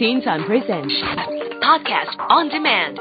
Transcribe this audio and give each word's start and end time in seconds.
Teen 0.00 0.22
Time 0.22 0.46
Presents 0.46 0.94
Podcast 1.62 2.16
on 2.30 2.48
Demand. 2.48 2.98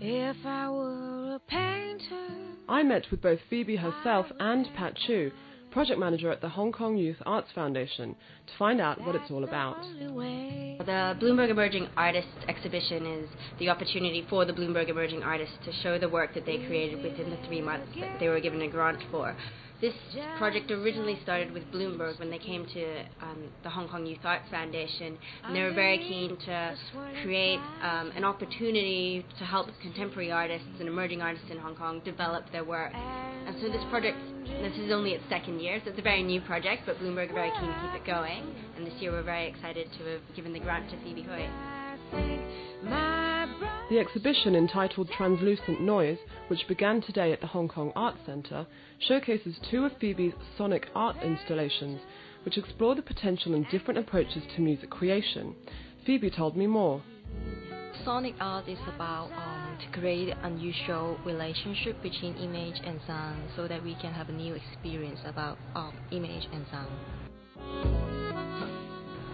If 0.00 0.36
I 0.44 0.68
were 0.70 1.36
a 1.36 1.38
painter. 1.38 2.28
I 2.68 2.82
met 2.82 3.10
with 3.10 3.22
both 3.22 3.38
Phoebe 3.48 3.76
herself 3.76 4.26
and 4.38 4.66
Pat 4.76 4.94
Chu, 5.06 5.30
project 5.76 6.00
manager 6.00 6.30
at 6.30 6.40
the 6.40 6.48
Hong 6.48 6.72
Kong 6.72 6.96
Youth 6.96 7.18
Arts 7.26 7.48
Foundation, 7.54 8.16
to 8.46 8.52
find 8.58 8.80
out 8.80 8.98
what 9.04 9.14
it's 9.14 9.30
all 9.30 9.44
about. 9.44 9.76
The 9.82 11.14
Bloomberg 11.20 11.50
Emerging 11.50 11.88
Artists 11.98 12.30
exhibition 12.48 13.04
is 13.04 13.28
the 13.58 13.68
opportunity 13.68 14.24
for 14.30 14.46
the 14.46 14.54
Bloomberg 14.54 14.88
Emerging 14.88 15.22
Artists 15.22 15.54
to 15.66 15.72
show 15.82 15.98
the 15.98 16.08
work 16.08 16.32
that 16.32 16.46
they 16.46 16.64
created 16.66 17.02
within 17.02 17.28
the 17.28 17.36
three 17.46 17.60
months 17.60 17.88
that 18.00 18.18
they 18.18 18.28
were 18.28 18.40
given 18.40 18.62
a 18.62 18.68
grant 18.68 19.02
for. 19.10 19.36
This 19.78 19.92
project 20.38 20.70
originally 20.70 21.18
started 21.22 21.52
with 21.52 21.70
Bloomberg 21.70 22.18
when 22.18 22.30
they 22.30 22.38
came 22.38 22.64
to 22.72 23.00
um, 23.20 23.52
the 23.62 23.68
Hong 23.68 23.86
Kong 23.86 24.06
Youth 24.06 24.24
Arts 24.24 24.48
Foundation, 24.50 25.18
and 25.44 25.54
they 25.54 25.60
were 25.60 25.74
very 25.74 25.98
keen 25.98 26.38
to 26.46 26.74
create 27.22 27.60
um, 27.82 28.10
an 28.16 28.24
opportunity 28.24 29.26
to 29.38 29.44
help 29.44 29.66
contemporary 29.82 30.32
artists 30.32 30.66
and 30.78 30.88
emerging 30.88 31.20
artists 31.20 31.50
in 31.50 31.58
Hong 31.58 31.76
Kong 31.76 32.00
develop 32.06 32.50
their 32.50 32.64
work. 32.64 32.92
And 32.94 33.54
so 33.60 33.68
this 33.68 33.84
project, 33.90 34.16
this 34.62 34.76
is 34.78 34.92
only 34.92 35.12
its 35.12 35.24
second 35.28 35.60
year, 35.60 35.80
so 35.84 35.90
it's 35.90 35.98
a 35.98 36.02
very 36.02 36.22
new 36.22 36.40
project, 36.40 36.82
but 36.86 36.98
Bloomberg 36.98 37.30
are 37.30 37.34
very 37.34 37.50
keen 37.50 37.68
to 37.68 37.80
keep 37.82 38.00
it 38.02 38.06
going. 38.06 38.54
And 38.76 38.86
this 38.86 38.94
year 38.94 39.12
we're 39.12 39.22
very 39.22 39.48
excited 39.48 39.88
to 39.98 40.04
have 40.04 40.20
given 40.34 40.52
the 40.52 40.60
grant 40.60 40.90
to 40.90 40.96
Phoebe 41.02 41.22
Hui. 41.22 41.46
The 43.90 43.98
exhibition 43.98 44.54
entitled 44.54 45.08
Translucent 45.16 45.80
Noise, 45.80 46.18
which 46.48 46.66
began 46.68 47.00
today 47.00 47.32
at 47.32 47.40
the 47.40 47.46
Hong 47.46 47.68
Kong 47.68 47.92
Arts 47.94 48.18
Centre, 48.26 48.66
showcases 48.98 49.56
two 49.70 49.84
of 49.84 49.92
Phoebe's 50.00 50.34
sonic 50.58 50.88
art 50.94 51.16
installations, 51.22 52.00
which 52.44 52.58
explore 52.58 52.94
the 52.94 53.02
potential 53.02 53.54
and 53.54 53.68
different 53.70 53.98
approaches 53.98 54.42
to 54.54 54.60
music 54.60 54.90
creation. 54.90 55.54
Phoebe 56.04 56.30
told 56.30 56.56
me 56.56 56.66
more. 56.66 57.02
Sonic 58.04 58.34
art 58.40 58.68
is 58.68 58.78
about 58.94 59.30
um, 59.32 59.55
to 59.78 60.00
create 60.00 60.34
unusual 60.42 61.18
relationship 61.24 62.00
between 62.02 62.34
image 62.36 62.80
and 62.84 63.00
sound 63.06 63.42
so 63.56 63.68
that 63.68 63.82
we 63.82 63.94
can 64.00 64.12
have 64.12 64.28
a 64.28 64.32
new 64.32 64.54
experience 64.54 65.20
about 65.24 65.58
um, 65.74 65.92
image 66.10 66.48
and 66.52 66.66
sound. 66.70 66.92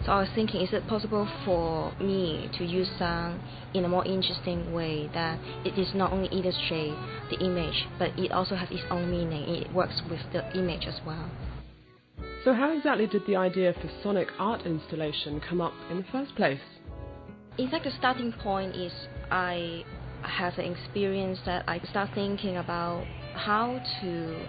So 0.04 0.10
I 0.10 0.20
was 0.20 0.28
thinking, 0.34 0.62
is 0.62 0.72
it 0.72 0.84
possible 0.88 1.28
for 1.44 1.92
me 2.00 2.50
to 2.58 2.64
use 2.64 2.88
sound 2.98 3.40
in 3.72 3.84
a 3.84 3.88
more 3.88 4.04
interesting 4.04 4.72
way 4.72 5.08
that 5.14 5.38
it 5.64 5.78
is 5.78 5.94
not 5.94 6.12
only 6.12 6.28
illustrate 6.32 6.94
the 7.30 7.38
image, 7.38 7.86
but 8.00 8.10
it 8.18 8.32
also 8.32 8.56
has 8.56 8.68
its 8.72 8.82
own 8.90 9.08
meaning. 9.08 9.48
It 9.48 9.72
works 9.72 10.02
with 10.10 10.20
the 10.32 10.58
image 10.58 10.86
as 10.86 11.00
well. 11.06 11.30
So 12.44 12.52
how 12.52 12.76
exactly 12.76 13.06
did 13.06 13.24
the 13.28 13.36
idea 13.36 13.72
for 13.74 13.88
sonic 14.02 14.26
art 14.40 14.66
installation 14.66 15.40
come 15.48 15.60
up 15.60 15.72
in 15.88 15.98
the 15.98 16.04
first 16.10 16.34
place? 16.34 16.58
In 17.56 17.70
fact, 17.70 17.84
the 17.84 17.92
starting 17.96 18.32
point 18.32 18.74
is 18.74 18.92
I 19.30 19.84
have 20.22 20.58
an 20.58 20.72
experience 20.72 21.38
that 21.46 21.64
I 21.68 21.80
start 21.90 22.10
thinking 22.14 22.56
about 22.56 23.06
how 23.34 23.80
to 24.00 24.46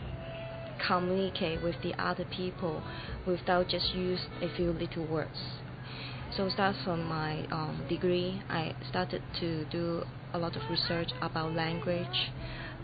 communicate 0.88 1.61
with 1.63 1.75
the 1.81 1.93
other 2.02 2.25
people 2.25 2.83
without 3.25 3.69
just 3.69 3.93
use 3.93 4.19
a 4.41 4.49
few 4.55 4.71
little 4.71 5.05
words. 5.07 5.39
So 6.36 6.49
start 6.49 6.75
from 6.83 7.03
my 7.03 7.45
um, 7.52 7.86
degree, 7.87 8.42
I 8.49 8.73
started 8.89 9.21
to 9.39 9.65
do 9.65 10.03
a 10.33 10.39
lot 10.39 10.55
of 10.55 10.64
research 10.70 11.09
about 11.21 11.53
language 11.53 12.31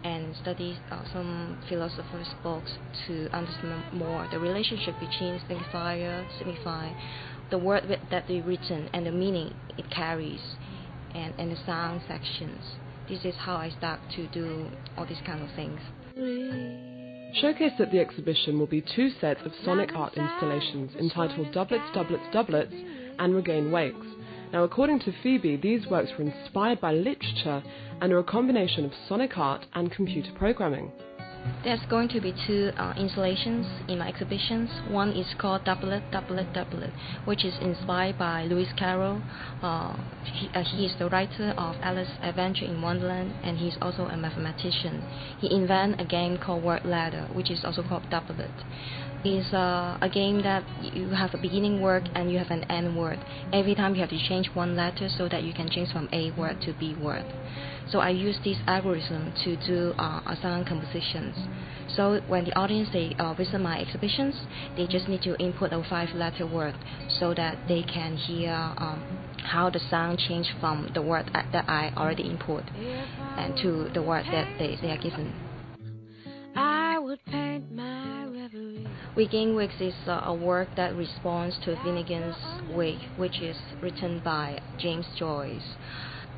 and 0.03 0.35
study 0.35 0.78
uh, 0.91 1.03
some 1.12 1.58
philosophers' 1.68 2.30
books 2.44 2.72
to 3.08 3.28
understand 3.34 3.84
more 3.91 4.28
the 4.31 4.40
relationship 4.40 4.96
between 5.00 5.40
signifier, 5.50 6.25
signify, 6.38 6.91
the 7.50 7.58
word 7.58 7.84
that 8.12 8.28
they 8.28 8.40
written 8.41 8.90
and 8.94 9.06
the 9.06 9.12
meaning 9.12 9.53
it 9.78 9.90
carries, 9.90 10.41
and, 11.16 11.34
and 11.38 11.52
the 11.52 11.58
sound 11.66 12.02
sections. 12.08 12.62
This 13.08 13.25
is 13.25 13.36
how 13.36 13.56
I 13.56 13.70
start 13.70 14.00
to 14.16 14.28
do 14.28 14.70
all 14.97 15.06
these 15.06 15.22
kind 15.25 15.42
of 15.42 15.50
things. 15.56 15.80
Showcased 17.42 17.80
at 17.80 17.92
the 17.92 18.00
exhibition 18.00 18.59
will 18.59 18.68
be 18.68 18.81
two 18.96 19.09
sets 19.22 19.42
of 19.46 19.52
sonic 19.64 19.92
art 19.96 20.18
installations 20.18 20.96
entitled 20.96 21.52
Doublets, 21.52 21.86
Doublets, 21.94 22.24
Doublets 22.34 22.74
and 23.20 23.36
Regain 23.36 23.72
Wakes. 23.72 24.08
Now, 24.52 24.64
according 24.64 25.00
to 25.02 25.14
Phoebe, 25.22 25.58
these 25.58 25.86
works 25.88 26.12
were 26.18 26.25
inspired 26.25 26.81
by 26.81 26.94
literature 26.94 27.62
and 28.02 28.12
are 28.12 28.20
a 28.20 28.24
combination 28.24 28.84
of 28.84 28.91
sonic 29.08 29.38
art 29.38 29.66
and 29.74 29.91
computer 29.91 30.31
programming. 30.38 30.91
There's 31.64 31.84
going 31.90 32.08
to 32.10 32.22
be 32.22 32.34
two 32.48 32.72
uh, 32.78 32.94
installations 32.98 33.68
in 33.90 34.00
my 34.00 34.08
exhibitions. 34.08 34.70
One 34.90 35.12
is 35.12 35.28
called 35.38 35.66
Doublet, 35.66 36.10
Doublet, 36.12 36.54
Doublet, 36.54 36.92
which 37.26 37.44
is 37.44 37.54
inspired 37.60 38.18
by 38.18 38.46
Lewis 38.46 38.70
Carroll. 38.78 39.22
Uh, 39.62 39.98
he, 40.24 40.50
uh, 40.56 40.64
he, 40.64 40.86
is 40.86 40.96
the 40.98 41.10
writer 41.10 41.54
of 41.58 41.76
Alice 41.82 42.12
Adventure 42.22 42.66
in 42.66 42.82
Wonderland, 42.82 43.34
and 43.44 43.58
he's 43.58 43.78
also 43.82 44.06
a 44.06 44.16
mathematician. 44.16 45.04
He 45.40 45.54
invented 45.54 46.00
a 46.00 46.06
game 46.06 46.38
called 46.38 46.64
Word 46.64 46.86
Ladder, 46.86 47.28
which 47.34 47.52
is 47.52 47.66
also 47.66 47.84
called 47.84 48.10
Doublet. 48.10 48.52
It's 49.26 49.54
uh, 49.54 49.98
a 50.02 50.08
game 50.08 50.42
that 50.44 50.64
you 50.96 51.10
have 51.10 51.34
a 51.34 51.38
beginning 51.38 51.82
word 51.82 52.10
and 52.16 52.32
you 52.32 52.38
have 52.38 52.52
an 52.52 52.64
end 52.72 52.98
word. 52.98 53.20
Every 53.52 53.76
time 53.76 53.94
you 53.94 54.00
have 54.00 54.12
to 54.12 54.28
change 54.30 54.50
one 54.54 54.78
letter 54.78 55.10
so 55.10 55.28
that 55.28 55.44
you 55.44 55.54
can 55.54 55.70
change 55.70 55.92
from 55.92 56.08
A 56.14 56.32
word 56.32 56.62
to 56.62 56.74
B 56.80 56.96
word. 56.96 57.26
So 57.92 58.00
I 58.00 58.12
use 58.12 58.38
this 58.44 58.58
algorithm 58.68 59.34
to 59.44 59.56
do 59.68 59.94
uh, 59.98 60.22
a 60.26 60.38
sound 60.42 60.68
compositions. 61.34 61.95
So 61.95 62.22
when 62.28 62.45
the 62.45 62.56
audience 62.57 62.90
they 62.94 63.16
uh, 63.17 63.34
visit 63.34 63.59
my 63.59 63.79
exhibitions, 63.79 64.35
they 64.78 64.88
just 64.88 65.07
need 65.07 65.22
to 65.23 65.35
input 65.38 65.73
a 65.73 65.84
five-letter 65.90 66.45
word 66.47 66.75
so 67.19 67.34
that 67.34 67.57
they 67.67 67.81
can 67.84 68.16
hear 68.16 68.53
um, 68.53 69.03
how 69.44 69.69
the 69.69 69.79
sound 69.90 70.19
change 70.19 70.53
from 70.59 70.91
the 70.94 71.01
word 71.01 71.29
that 71.34 71.66
I 71.67 71.91
already 71.97 72.23
input 72.23 72.63
and 73.38 73.57
to 73.57 73.90
the 73.94 74.03
word 74.03 74.25
that 74.31 74.59
they, 74.59 74.78
they 74.81 74.91
are 74.91 74.97
given. 74.97 75.34
I 76.56 77.00
would 77.00 77.23
paint 77.25 77.72
my 77.73 78.28
Regain 79.16 79.56
Wakes 79.56 79.81
is 79.81 79.94
uh, 80.07 80.22
a 80.25 80.34
work 80.34 80.69
that 80.75 80.96
responds 80.96 81.57
to 81.66 81.75
Finnegans 81.78 82.35
Wake, 82.75 83.01
which 83.17 83.41
is 83.41 83.57
written 83.81 84.22
by 84.23 84.59
James 84.78 85.06
Joyce. 85.17 85.75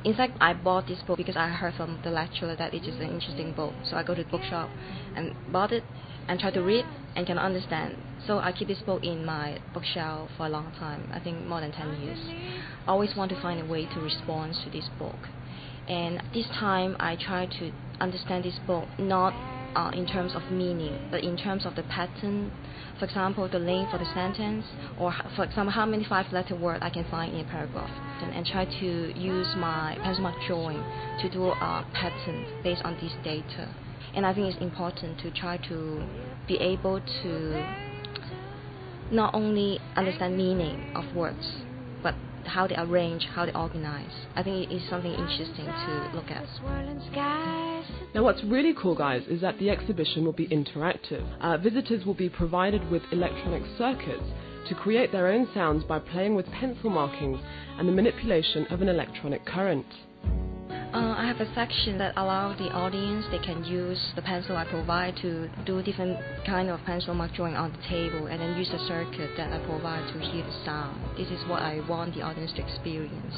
In 0.04 0.14
fact, 0.14 0.36
I 0.40 0.52
bought 0.52 0.88
this 0.88 1.00
book 1.06 1.16
because 1.16 1.36
I 1.36 1.48
heard 1.48 1.74
from 1.74 2.00
the 2.02 2.10
lecturer 2.10 2.56
that 2.56 2.74
it 2.74 2.84
is 2.84 2.96
an 2.96 3.08
interesting 3.08 3.52
book. 3.52 3.72
So 3.88 3.96
I 3.96 4.02
go 4.02 4.14
to 4.14 4.24
the 4.24 4.30
bookshop 4.30 4.68
and 5.14 5.34
bought 5.52 5.70
it 5.70 5.84
and 6.26 6.40
try 6.40 6.50
to 6.50 6.60
read 6.60 6.84
and 7.14 7.24
can 7.26 7.38
understand. 7.38 7.96
So 8.26 8.38
I 8.38 8.52
keep 8.52 8.68
this 8.68 8.80
book 8.80 9.04
in 9.04 9.24
my 9.24 9.58
bookshelf 9.72 10.30
for 10.36 10.46
a 10.46 10.48
long 10.48 10.72
time, 10.78 11.08
I 11.12 11.20
think 11.20 11.46
more 11.46 11.60
than 11.60 11.72
10 11.72 12.00
years. 12.02 12.18
I 12.86 12.90
always 12.90 13.14
want 13.16 13.30
to 13.30 13.40
find 13.40 13.60
a 13.60 13.64
way 13.64 13.86
to 13.86 14.00
respond 14.00 14.56
to 14.64 14.70
this 14.70 14.88
book. 14.98 15.28
And 15.88 16.22
this 16.32 16.46
time 16.46 16.96
I 16.98 17.16
try 17.16 17.46
to 17.46 17.72
understand 18.00 18.44
this 18.44 18.58
book 18.66 18.88
not 18.98 19.34
uh, 19.74 19.90
in 19.94 20.06
terms 20.06 20.34
of 20.34 20.42
meaning, 20.50 21.08
but 21.10 21.22
in 21.22 21.36
terms 21.36 21.66
of 21.66 21.74
the 21.74 21.82
pattern. 21.84 22.50
For 22.98 23.06
example, 23.06 23.48
the 23.48 23.58
length 23.58 23.92
of 23.94 24.00
the 24.00 24.06
sentence, 24.14 24.64
or 24.98 25.12
for 25.34 25.44
example, 25.44 25.72
how 25.72 25.86
many 25.86 26.04
five-letter 26.04 26.54
words 26.54 26.80
I 26.82 26.90
can 26.90 27.04
find 27.10 27.34
in 27.34 27.40
a 27.40 27.48
paragraph, 27.48 27.90
and, 28.22 28.32
and 28.32 28.46
try 28.46 28.64
to 28.64 29.18
use 29.18 29.48
my 29.56 29.98
pencil 30.02 30.22
mark 30.22 30.36
drawing 30.46 30.82
to 31.20 31.28
do 31.28 31.46
a 31.46 31.86
pattern 31.92 32.46
based 32.62 32.82
on 32.84 32.94
this 33.02 33.12
data. 33.24 33.74
And 34.14 34.26
I 34.26 34.34
think 34.34 34.52
it's 34.52 34.62
important 34.62 35.18
to 35.20 35.30
try 35.30 35.56
to 35.68 36.06
be 36.46 36.56
able 36.58 37.00
to 37.00 37.64
not 39.10 39.34
only 39.34 39.80
understand 39.96 40.36
meaning 40.36 40.92
of 40.94 41.16
words, 41.16 41.62
but 42.02 42.14
how 42.44 42.66
they 42.66 42.76
arrange, 42.76 43.24
how 43.34 43.46
they 43.46 43.52
organize. 43.52 44.26
I 44.36 44.42
think 44.42 44.70
it 44.70 44.74
is 44.74 44.88
something 44.88 45.12
interesting 45.12 45.66
to 45.66 46.10
look 46.14 46.30
at. 46.30 46.46
Now, 48.14 48.24
what's 48.24 48.44
really 48.44 48.74
cool, 48.74 48.94
guys, 48.94 49.22
is 49.26 49.40
that 49.40 49.58
the 49.58 49.70
exhibition 49.70 50.26
will 50.26 50.34
be 50.34 50.46
interactive. 50.48 51.26
Uh, 51.40 51.56
visitors 51.56 52.04
will 52.04 52.14
be 52.14 52.28
provided 52.28 52.90
with 52.90 53.02
electronic 53.10 53.62
circuits 53.78 54.24
to 54.68 54.74
create 54.74 55.10
their 55.12 55.28
own 55.28 55.48
sounds 55.54 55.82
by 55.84 55.98
playing 55.98 56.34
with 56.34 56.44
pencil 56.52 56.90
markings 56.90 57.40
and 57.78 57.88
the 57.88 57.92
manipulation 57.92 58.66
of 58.66 58.82
an 58.82 58.90
electronic 58.90 59.46
current. 59.46 59.86
Uh, 60.92 61.14
I 61.16 61.24
have 61.26 61.40
a 61.40 61.54
section 61.54 61.96
that 61.98 62.12
allow 62.18 62.52
the 62.52 62.68
audience 62.68 63.24
they 63.30 63.38
can 63.38 63.64
use 63.64 64.12
the 64.14 64.20
pencil 64.20 64.58
I 64.58 64.66
provide 64.66 65.16
to 65.22 65.48
do 65.64 65.82
different 65.82 66.18
kind 66.44 66.68
of 66.68 66.80
pencil 66.84 67.14
mark 67.14 67.32
drawing 67.32 67.56
on 67.56 67.72
the 67.72 67.88
table 67.88 68.26
and 68.26 68.42
then 68.42 68.58
use 68.58 68.68
the 68.70 68.78
circuit 68.86 69.30
that 69.38 69.50
I 69.54 69.58
provide 69.64 70.06
to 70.12 70.20
hear 70.20 70.44
the 70.44 70.64
sound. 70.66 71.00
This 71.16 71.28
is 71.28 71.48
what 71.48 71.62
I 71.62 71.80
want 71.88 72.14
the 72.14 72.20
audience 72.20 72.52
to 72.56 72.62
experience. 72.62 73.34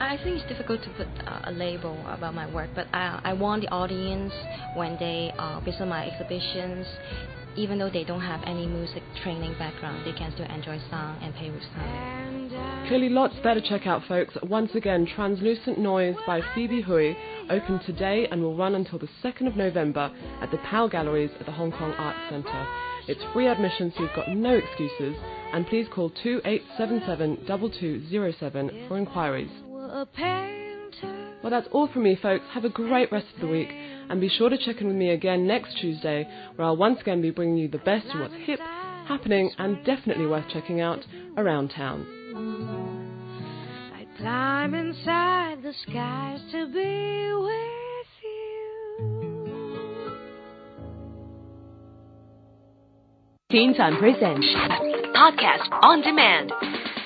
I 0.00 0.16
think 0.16 0.38
it's 0.38 0.48
difficult 0.48 0.82
to 0.84 0.88
put 0.90 1.06
uh, 1.26 1.42
a 1.44 1.52
label 1.52 1.94
about 2.08 2.34
my 2.34 2.50
work, 2.50 2.70
but 2.74 2.86
I, 2.94 3.20
I 3.22 3.32
want 3.34 3.62
the 3.62 3.68
audience 3.68 4.32
when 4.74 4.96
they 4.98 5.30
uh, 5.38 5.60
visit 5.60 5.84
my 5.84 6.06
exhibitions, 6.06 6.86
even 7.54 7.78
though 7.78 7.90
they 7.90 8.04
don't 8.04 8.22
have 8.22 8.40
any 8.44 8.66
music 8.66 9.02
training 9.22 9.54
background, 9.58 10.06
they 10.06 10.16
can 10.16 10.32
still 10.32 10.46
enjoy 10.46 10.80
sound 10.88 11.22
and 11.22 11.34
play 11.34 11.50
with 11.50 11.62
sound. 11.74 12.50
Clearly, 12.88 13.10
lots 13.10 13.34
to 13.42 13.60
check 13.60 13.86
out, 13.86 14.02
folks. 14.08 14.34
Once 14.42 14.74
again, 14.74 15.06
Translucent 15.14 15.78
Noise 15.78 16.16
by 16.26 16.40
Phoebe 16.54 16.80
Hui 16.80 17.14
opened 17.50 17.82
today 17.84 18.26
and 18.30 18.40
will 18.42 18.56
run 18.56 18.74
until 18.74 18.98
the 18.98 19.08
2nd 19.22 19.48
of 19.48 19.56
November 19.56 20.10
at 20.40 20.50
the 20.50 20.58
Pao 20.70 20.88
Galleries 20.88 21.30
at 21.38 21.44
the 21.44 21.52
Hong 21.52 21.72
Kong 21.72 21.92
Arts 21.98 22.18
Centre. 22.30 22.66
It's 23.06 23.22
free 23.34 23.48
admission, 23.48 23.92
so 23.94 24.02
you've 24.02 24.16
got 24.16 24.30
no 24.30 24.54
excuses. 24.54 25.14
And 25.52 25.66
please 25.66 25.86
call 25.92 26.08
2877 26.08 27.46
2207 27.46 28.88
for 28.88 28.96
inquiries. 28.96 29.50
Well, 31.42 31.50
that's 31.50 31.68
all 31.72 31.88
from 31.88 32.02
me, 32.04 32.18
folks. 32.20 32.44
Have 32.52 32.64
a 32.64 32.68
great 32.68 33.10
rest 33.10 33.26
of 33.34 33.40
the 33.40 33.46
week. 33.46 33.68
And 33.70 34.20
be 34.20 34.28
sure 34.28 34.50
to 34.50 34.58
check 34.58 34.80
in 34.80 34.88
with 34.88 34.96
me 34.96 35.10
again 35.10 35.46
next 35.46 35.78
Tuesday, 35.80 36.26
where 36.56 36.66
I'll 36.66 36.76
once 36.76 37.00
again 37.00 37.22
be 37.22 37.30
bringing 37.30 37.56
you 37.56 37.68
the 37.68 37.78
best 37.78 38.06
of 38.08 38.20
what's 38.20 38.34
hip, 38.44 38.58
happening, 39.06 39.52
and 39.56 39.84
definitely 39.84 40.26
worth 40.26 40.48
checking 40.52 40.80
out 40.80 41.06
around 41.36 41.68
town. 41.70 42.06
I 43.94 44.06
climb 44.18 44.74
inside 44.74 45.62
the 45.62 45.72
skies 45.82 46.40
to 46.52 46.66
be 46.66 47.32
with 47.34 48.06
you. 48.24 48.50
Teen 53.50 53.74
Time 53.76 53.96
Presents 53.98 54.46
Podcast 55.14 55.70
on 55.82 56.02
Demand. 56.02 56.52